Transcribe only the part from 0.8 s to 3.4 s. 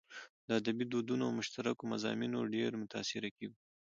دودونو او مشترکو مضامينو ډېر متاثره